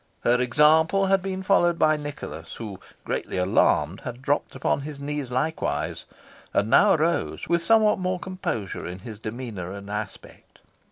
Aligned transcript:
Her 0.21 0.41
example 0.41 1.05
had 1.05 1.21
been 1.21 1.43
followed 1.43 1.77
by 1.77 1.95
Nicholas, 1.95 2.55
who, 2.55 2.79
greatly 3.05 3.37
alarmed, 3.37 3.99
had 4.01 4.19
dropped 4.19 4.55
upon 4.55 4.81
his 4.81 4.99
knees 4.99 5.29
likewise, 5.29 6.05
and 6.55 6.71
now 6.71 6.93
arose 6.95 7.47
with 7.47 7.61
somewhat 7.63 7.99
more 7.99 8.17
composure 8.19 8.87
in 8.87 8.97
his 8.97 9.19
demeanour 9.19 9.71
and 9.71 9.91
aspect. 9.91 10.57